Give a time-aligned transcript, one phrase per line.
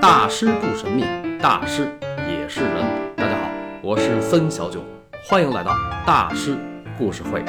[0.00, 1.02] 大师不神秘，
[1.42, 1.94] 大师
[2.26, 3.14] 也是人。
[3.14, 3.50] 大家好，
[3.82, 4.82] 我是森小九，
[5.28, 5.74] 欢迎来到
[6.06, 6.56] 大师
[6.96, 7.44] 故事会。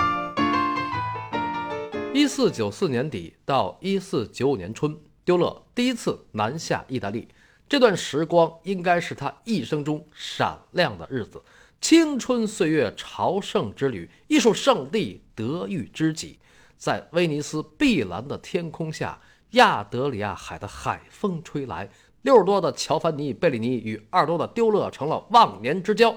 [2.13, 7.29] 一四九四年底到一四九五年春，丢勒第一次南下意大利，
[7.69, 11.41] 这段时光应该是他一生中闪亮的日子。
[11.79, 16.37] 青春岁月朝圣之旅，艺术圣地德育知己，
[16.75, 19.21] 在威尼斯碧蓝的天空下，
[19.51, 21.89] 亚德里亚海的海风吹来，
[22.21, 26.15] 六十多的乔凡尼·贝利尼与二十多的丢勒成了忘年之交。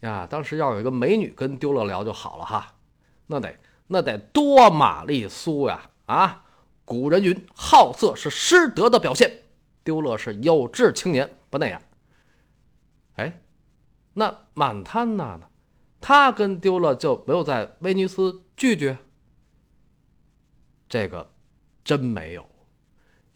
[0.00, 2.74] 呀，当时要有一个美女跟丢勒聊就好了哈，
[3.26, 3.54] 那得
[3.86, 5.90] 那得多玛丽苏呀！
[6.06, 6.44] 啊，
[6.84, 9.42] 古人云，好色是失德的表现，
[9.84, 11.82] 丢勒是有志青年，不那样。
[13.16, 13.40] 哎。
[14.14, 15.48] 那满滩娜呢？
[16.00, 18.98] 他跟丢了就没有在威尼斯拒绝？
[20.88, 21.30] 这个
[21.84, 22.44] 真没有，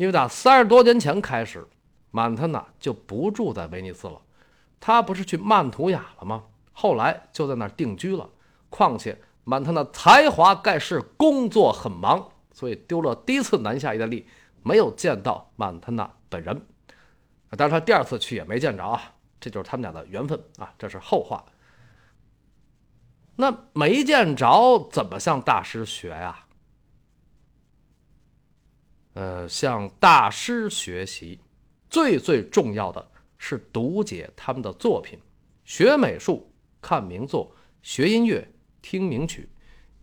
[0.02, 1.64] 因为打三十多年前开始，
[2.10, 4.20] 曼特纳就不住在威尼斯了。
[4.80, 6.42] 他不是去曼图雅了吗？
[6.72, 8.28] 后来就在那儿定居了。
[8.68, 14.26] 况且曼特纳才华盖世，工作很忙，所以丢了第一次南下意大利，
[14.64, 16.66] 没有见到曼特纳本人。
[17.50, 19.00] 但是他第二次去也没见着啊。
[19.38, 21.44] 这就是他们俩的缘分啊，这是后话。
[23.36, 26.41] 那没见着，怎么向大师学呀？
[29.14, 31.38] 呃，向大师学习，
[31.90, 35.18] 最最重要的是读解他们的作品。
[35.64, 39.42] 学美术，看名作；学音乐，听名曲；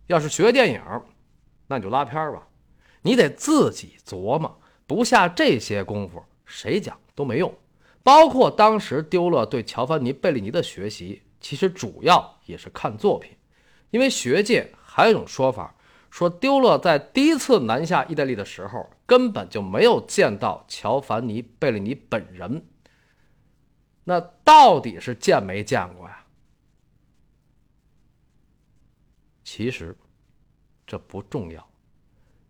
[0.06, 0.82] 要是学电影，
[1.66, 2.46] 那你就拉片吧。
[3.02, 7.52] 你得自己琢磨，不下这些功夫，谁讲都没用。
[8.02, 13.36] 包括当时丢了对乔凡尼·贝利尼的学习，其实主要也是看作品，
[13.90, 15.74] 因为学界还有一种说法，
[16.10, 22.66] 说丢勒在第一次南下意大利的时候，根本就没有见到乔凡尼·贝利尼本人。
[24.04, 26.26] 那到底是见没见过呀？
[29.44, 29.96] 其实
[30.86, 31.70] 这不重要，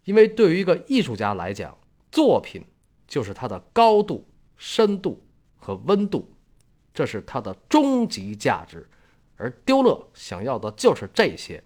[0.04, 1.78] 因为对于一个艺术家来讲，
[2.10, 2.64] 作品
[3.06, 5.24] 就是他的高度、深度。
[5.62, 6.34] 和温度，
[6.94, 8.88] 这是它的终极价值，
[9.36, 11.62] 而丢勒想要的就是这些。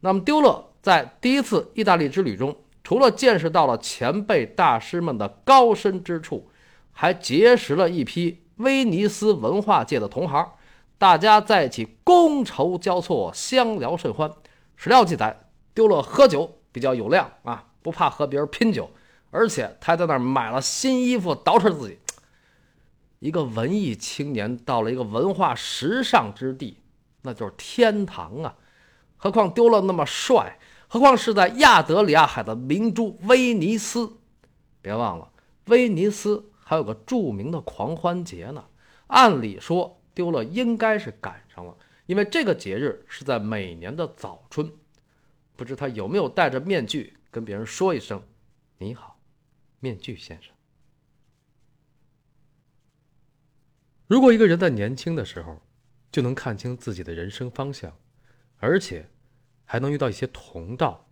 [0.00, 6.50] 那么，丢勒在第一次意大利之旅中，除了见识到了前辈大师们的高深之处，
[6.90, 10.52] 还结识了一批威尼斯文化界的同行，
[10.98, 14.28] 大家在一起觥筹交错，相聊甚欢。
[14.74, 18.90] 史料记载，丢勒喝酒比较有量啊，不怕和别人拼酒，
[19.30, 21.98] 而且他在那儿买了新衣服，捯饬自己。
[23.20, 26.78] 一个文艺青年到了一个文化时尚之地，
[27.22, 28.56] 那就是天堂啊！
[29.16, 30.58] 何况丢了那么帅，
[30.92, 34.18] 何况是在亚德里亚海的明珠威尼斯。
[34.82, 35.32] 别忘了，
[35.68, 38.66] 威尼斯还有个著名的狂欢节呢。
[39.06, 44.70] 按理说，丢了应该是赶上了，因为这个节日是在每年的早春。
[45.56, 48.22] 不知他有没有戴着面具跟别人说一声
[48.76, 49.18] ：“你好，
[49.80, 50.52] 面具先生。”
[54.06, 55.58] 如果一个人在年轻的时候
[56.10, 57.96] 就能看清自己的人生方向，
[58.58, 59.08] 而且
[59.72, 61.08] 还能遇到一些同道，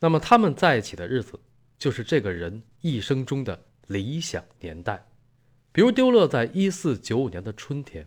[0.00, 1.38] 那么他们在一起的日子
[1.78, 5.06] 就是这个人一生中的理想年代。
[5.70, 8.04] 比如丢勒在一四九五年的春天，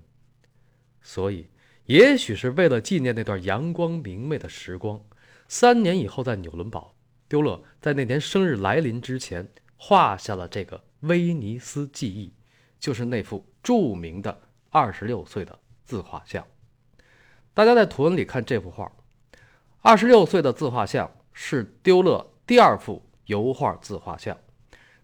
[1.01, 1.47] 所以
[1.85, 5.01] 也许是为了纪念那段阳光明媚的时光，
[5.47, 6.93] 三年以后在纽伦堡，
[7.29, 9.47] 丢勒在那年生日来临之前
[9.77, 12.33] 画下了这个威尼斯记忆，
[12.77, 13.45] 就是那幅。
[13.63, 14.41] 著名的
[14.71, 16.45] 二十六岁的自画像，
[17.53, 18.91] 大家在图文里看这幅画。
[19.81, 24.37] 二十六岁的自画像是丢勒第二幅油画自画像，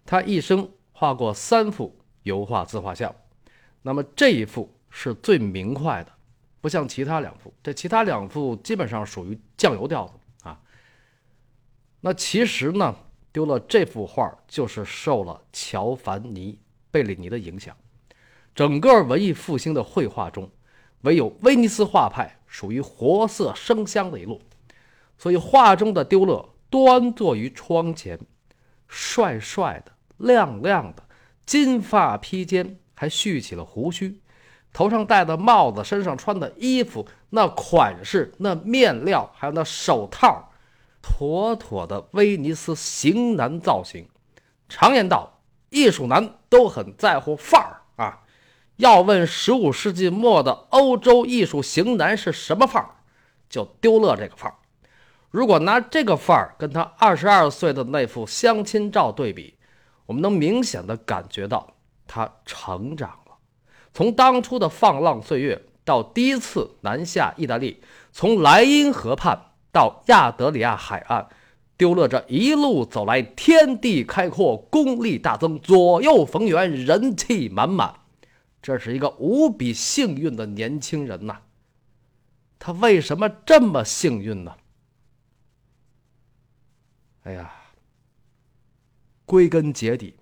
[0.04, 3.14] 他一生画过三幅油画自画像，
[3.80, 6.12] 那么这一幅是最明快的，
[6.60, 10.12] 不像其他两幅，这其他两幅基本上属于酱油调子
[10.46, 10.60] 啊。
[12.02, 12.94] 那其实呢，
[13.32, 16.52] 丢勒这幅画就是受了乔凡尼·
[16.90, 17.74] 贝利尼的影响。
[18.54, 20.50] 整个文艺复兴的绘画中，
[21.00, 24.38] 唯有威尼斯画派属于活色生香的一路。
[25.18, 28.18] 所以画中的丢勒端坐于窗前，
[28.88, 31.02] 帅帅的、亮亮的，
[31.44, 34.20] 金发披肩，还蓄起了胡须，
[34.72, 40.50] 头上戴的帽子，身上穿的衣服，那款式、那面料，还有那手套，
[41.00, 44.06] 妥妥的威尼斯型男造型。
[44.68, 45.40] 常言道，
[45.70, 48.22] 艺术男都很在乎范儿啊。
[48.76, 52.90] 要问十五世纪末的欧洲艺术型男是什么范儿，
[53.48, 54.58] 就丢勒这个范儿。
[55.36, 59.52] 如果拿这个范儿跟他二十二岁的那幅相亲照对比，
[60.06, 61.74] 我们能明显的感觉到
[62.06, 63.36] 他成长了。
[63.92, 69.38] 从当初的放浪岁月到第一次南下意大利，从莱茵河畔
[69.70, 71.28] 到亚德里亚海岸，
[71.76, 77.92] 丢勒这一路走来，天地开阔，功力大增，左右逢源，人气满满。
[78.62, 81.40] 这是一个无比幸运的年轻人呐。
[82.58, 84.54] 他为什么这么幸运呢？
[87.26, 87.52] 哎呀，
[89.24, 90.14] 归根结底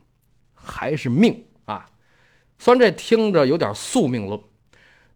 [0.54, 1.86] 还是命啊！
[2.58, 4.40] 虽然这听着有点宿命论，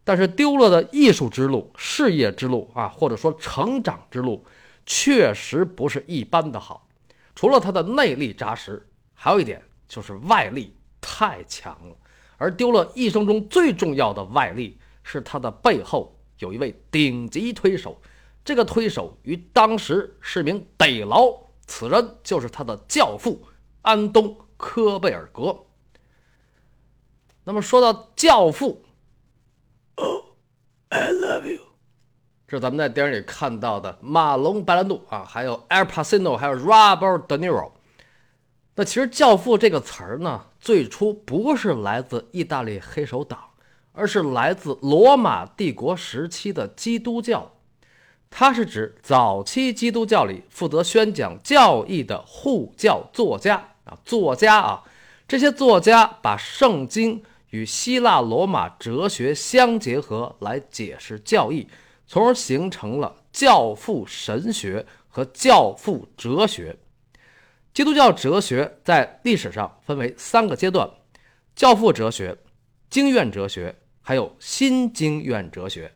[0.04, 4.44] 但是丢了的艺术之路、事业之路啊，或者说成长之路，
[4.84, 6.86] 确实不是一般的好。
[7.34, 11.96] 除了他的内力扎实，还有一点就是外力太强了。
[12.36, 17.98] 而丢了一生中最重要的外力，是他的背后有一位顶级推手。
[18.44, 21.47] 这个推手于当时是名逮牢。
[21.68, 23.46] 此人就是他的教父
[23.82, 24.24] 安东·
[24.56, 25.66] 科贝尔格。
[27.44, 28.82] 那么说到教父
[29.94, 31.60] ，Oh,，I love you，
[32.48, 37.72] 这是咱们在电影里看到的马龙·白兰度啊，还有 Al Pacino，还有 Robert De Niro。
[38.74, 43.38] 那其实“教父”这个词儿呢，最初不是来自意大利黑手党，
[43.92, 47.52] 而是来自罗马帝国时期的基督教。
[48.30, 54.84] 它是指早期基督教里负责宣讲教义的护教作家啊，作家啊，
[55.26, 61.66] 这些作家把圣经与希腊罗马哲学相结合来解释教义，
[62.06, 66.76] 从而形成了教父神学和教父哲学。
[67.72, 70.88] 基督教哲学在历史上分为三个阶段：
[71.56, 72.36] 教父哲学、
[72.90, 75.92] 经院哲学，还有新经院哲学。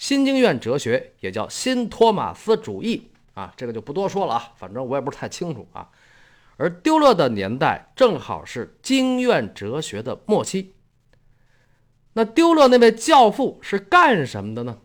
[0.00, 5.90] 新经院哲学也叫新托马斯主义啊，这个就不多说了啊，反正我也不是太清楚啊。
[6.56, 10.72] 而丢勒的年代正好是经院哲学的末期。
[12.14, 14.78] 那丢勒那位教父是干什么的呢？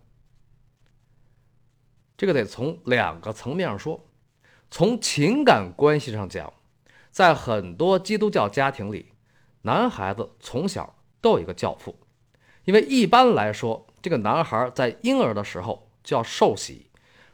[2.17, 4.05] 这个得从两个层面上说。
[4.69, 6.51] 从情感关系上讲，
[7.09, 9.13] 在很多基督教家庭里，
[9.61, 11.97] 男孩子从小都有一个教父，
[12.65, 13.87] 因为一般来说。
[14.01, 16.85] 这个男孩在婴儿的时候就要受洗，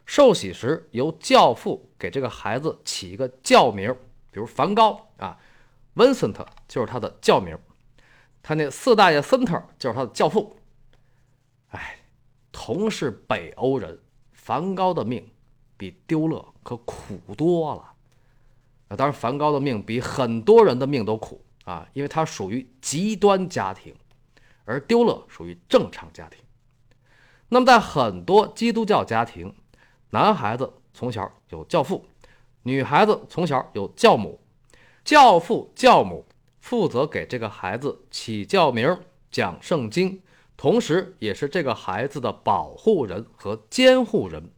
[0.05, 3.93] 受洗时由教父给这个孩子起一个教名，
[4.31, 5.37] 比如梵高啊
[5.95, 7.57] ，Vincent 就是他的教名，
[8.41, 10.55] 他那四大爷 Center 就是他的教父。
[11.71, 11.97] 哎，
[12.53, 13.99] 同是北欧人，
[14.31, 15.29] 梵高的命
[15.75, 17.81] 比丢勒可苦多了。
[18.87, 23.93] 啊，当然梵高的命比很多人的命都苦啊，因为他属于极端家庭，
[24.71, 26.39] 而丢了属于正常家庭。
[27.49, 29.53] 那么，在很多基督教家庭，
[30.11, 32.05] 男孩子从小有教父，
[32.63, 34.39] 女孩子从小有教母。
[35.03, 36.25] 教父、教母
[36.59, 38.97] 负责给这个孩子起教名、
[39.29, 40.21] 讲圣经，
[40.55, 44.51] 同时也是这个孩子的保护人和监护人。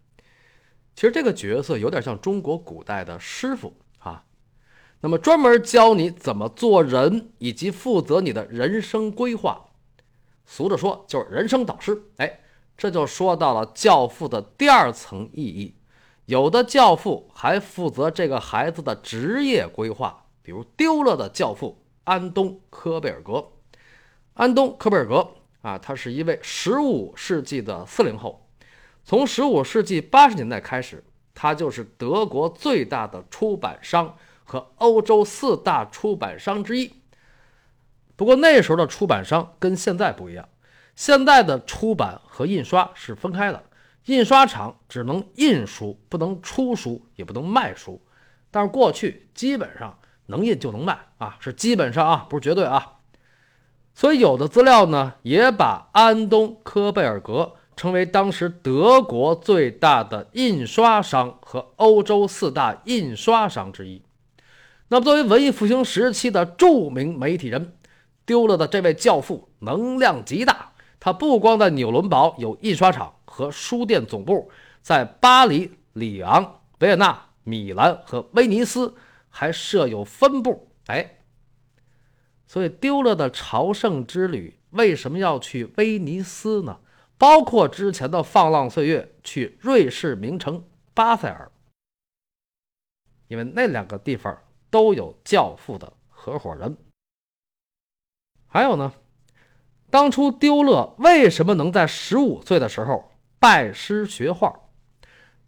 [0.94, 4.25] 其实这个角色有点像中国古代的师傅啊。
[5.01, 9.69] 那么，专门教你怎么做人，以及负责你的人生规划。
[10.45, 12.01] 俗着说，就是人生导师。
[12.18, 12.40] 哎。
[12.75, 15.75] 这就说到了教父的第二层意义，
[16.25, 23.48] 有的教父还负责这个孩子的职业规划，比如丢了的教父安东·科贝尔格。
[24.33, 28.44] 安东·科贝尔格啊，他是一位15世纪的四零后，
[29.04, 31.04] 从15世纪80年代开始，
[31.35, 36.92] 他就是德国最大的出版商和欧洲四大出版商之一。
[38.15, 40.47] 不过那时候的出版商跟现在不一样。
[40.95, 43.63] 现在的出版和印刷是分开的，
[44.05, 47.99] 印刷厂只能印书，不能出书，也不能卖书。
[48.51, 52.99] 但是过去基本上能印就能卖啊，是基本上啊，不是绝对啊。
[53.95, 64.03] 所以有的资料呢，也把安东·科贝尔格称为当时德国最大的印刷商和欧洲四大印刷商之一。
[64.89, 67.73] 那么，作为文艺复兴时期的著名媒体人，
[68.25, 70.71] 丢了的这位教父能量极大。
[70.99, 74.49] 他不光在纽伦堡有印刷厂和书店总部，
[74.81, 78.95] 在巴黎、里昂、维也纳、米兰和威尼斯
[79.30, 80.69] 还设有分部。
[80.87, 81.18] 哎，
[82.47, 86.80] 所以丢了的朝圣之旅为什么要去威尼斯呢？
[87.18, 90.63] 包括之前的放浪岁月去瑞士名城
[90.94, 91.51] 巴塞尔，
[93.27, 94.37] 因为那两个地方
[94.69, 96.77] 都有教父的合伙人。
[98.54, 98.94] 还有呢？
[99.90, 104.54] 当初丢勒为什么能在十五岁的时候拜师学画？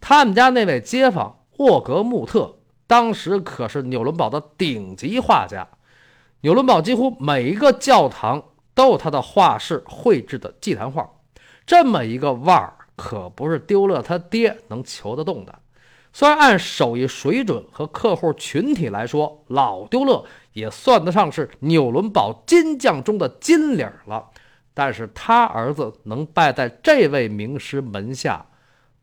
[0.01, 2.57] 他们家那位街坊沃格穆特
[2.87, 5.67] 当时可是纽伦堡的顶级画家，
[6.41, 8.43] 纽伦堡几乎每一个教堂
[8.73, 11.07] 都有他的画室绘制的祭坛画，
[11.67, 15.53] 这么一个腕儿可不是丢勒他爹能求得动的。
[16.11, 24.31] 虽然按手艺水准和客户群体来说，老丢勒也算得上是纽伦堡金匠中的金领了，
[24.73, 28.47] 但是他儿子能拜在这位名师门下，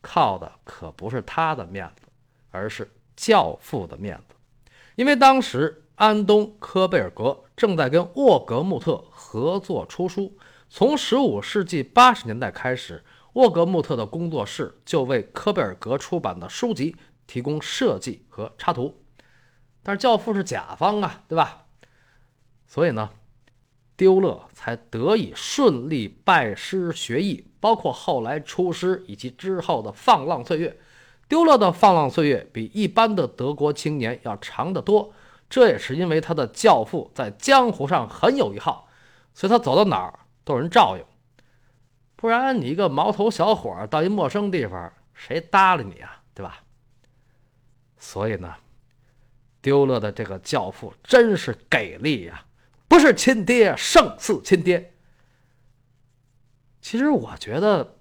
[0.01, 2.09] 靠的可不是他的面子，
[2.51, 4.35] 而是教父的面子，
[4.97, 5.79] 因为当时。
[5.97, 10.37] 安东·科贝尔格正在跟沃格穆特合作出书。
[10.69, 13.05] 从15世纪80年代开始，
[13.35, 16.97] 沃格穆特的工作室就为科贝尔格出版的书籍
[17.29, 19.02] 提供设计和插图。
[19.83, 21.67] 但是教父是甲方啊，对吧？
[22.67, 23.11] 所以呢，
[23.97, 30.79] 丢勒才得以顺利拜师学艺，包括后来出师以及之后的放浪岁月。
[31.29, 35.13] 丢勒的放浪岁月比一般的德国青年要长得多。
[35.49, 38.89] 这也是因为他的教父在江湖上很有一号，
[39.35, 41.05] 所以他走到哪儿都有人照应。
[42.17, 46.23] 不然你一个毛头小伙到一陌生地方，谁搭理你啊？
[46.35, 46.63] 对吧？
[47.99, 48.55] 所以呢，
[49.63, 52.45] 丢勒的这个教父真是给力呀，
[52.89, 54.93] 不是亲爹胜似亲爹。
[56.81, 57.97] 其实我觉得，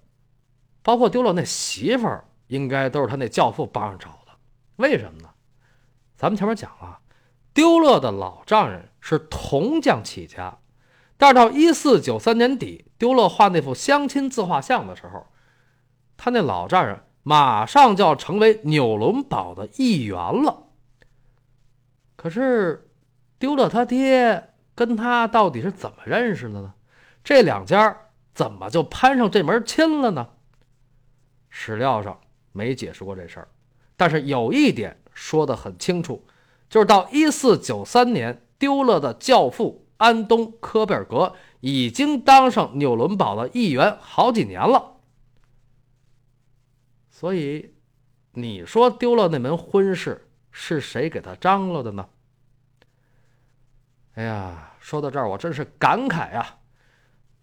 [0.81, 4.31] 包括丢勒那媳妇儿，应该都是他那教父帮着找的。
[4.77, 5.29] 为什么呢？
[6.17, 6.99] 咱们前面讲了。
[7.53, 10.57] 丢勒的老丈人是铜匠起家，
[11.17, 15.27] 但是到一四九三年底，丢勒画那幅相亲自画像的时候，
[16.15, 20.70] 他那老丈人马上就要成为纽伦堡的一员了。
[22.21, 22.87] 可是，
[23.39, 26.75] 丢了他爹跟他到底是怎么认识的呢？
[27.23, 27.97] 这两家
[28.35, 30.29] 怎么就攀上这门亲了呢？
[31.49, 33.47] 史料上没解释过这事儿，
[33.97, 36.23] 但是有一点说得很清楚。
[36.69, 44.97] 就是到一四九三年，丢了的教父安东·科贝尔格已经当上纽伦堡的议员好几年了。
[47.09, 47.73] 所以，
[48.33, 52.08] 你说丢了那门婚事是谁给他张罗的呢？
[54.15, 56.58] 哎呀，说到这儿，我真是感慨啊！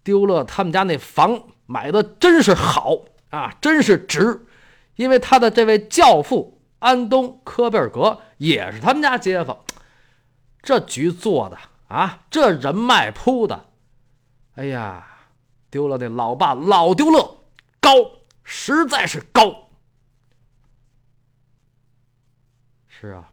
[0.03, 4.47] 丢勒他们家那房买的真是好啊，真是值，
[4.97, 6.55] 因为他的这位教父。
[6.81, 9.65] 安东·科贝尔格也是他们家街坊，
[10.62, 13.67] 这局做的啊，这人脉铺的，
[14.55, 15.05] 哎呀，
[15.71, 17.41] 丢了那老爸老丢勒，
[17.81, 17.91] 高，
[18.45, 19.67] 实在是高。
[23.00, 23.31] 是啊，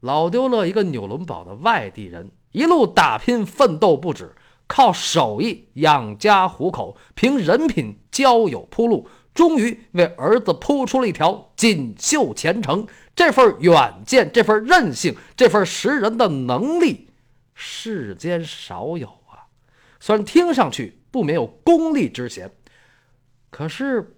[0.00, 4.34] 老丢了一个纽伦堡的外地人，一路打拼奋斗不止，
[4.66, 9.08] 靠手艺养家糊口，凭人品交友铺路。
[9.32, 12.86] 终于为儿子铺出了一条锦绣前程。
[13.14, 17.10] 这份远见，这份韧性，这份识人的能力，
[17.54, 19.46] 世间少有啊！
[20.00, 22.50] 虽然听上去不免有功利之嫌，
[23.50, 24.16] 可是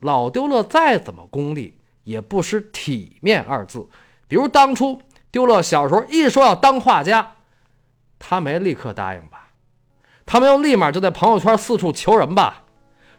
[0.00, 3.86] 老丢了再怎么功利，也不失体面二字。
[4.28, 7.32] 比如当初丢勒小时候一说要当画家，
[8.18, 9.50] 他没立刻答应吧？
[10.24, 12.62] 他没有立马就在朋友圈四处求人吧？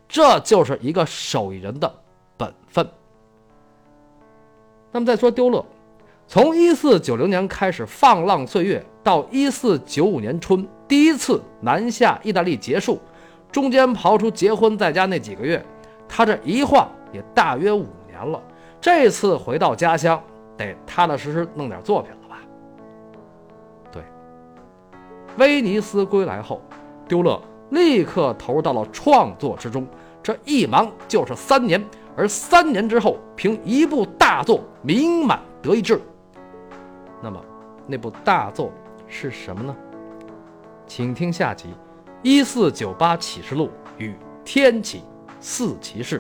[0.08, 2.02] 这就是一个手艺人的
[2.38, 2.90] 本分。
[4.92, 5.66] 那么再说丢勒，
[6.28, 13.02] 从一四九零年开始放浪岁月，到一四九五年春第一次南下意大利结束，
[13.52, 15.64] 中间刨出结婚在家那几个月，
[16.08, 18.42] 他这一晃也大约五年了。
[18.86, 20.22] 这次回到家乡，
[20.56, 22.38] 得踏踏实实弄点作品了吧？
[23.92, 24.04] 对，
[25.40, 26.62] 威尼斯归来后，
[27.08, 27.42] 丢勒。
[27.72, 29.88] 立刻投入到了创作之中，
[30.22, 31.84] 这一忙就是三年，
[32.16, 36.00] 而三年之后，凭一部大作名满德意志。
[37.24, 37.44] 那么，
[37.88, 38.72] 那部大作
[39.08, 39.76] 是什么呢？
[40.86, 41.70] 请听下集
[42.22, 44.14] 《一四九八启示录与
[44.44, 45.02] 天启
[45.40, 46.20] 四骑士》。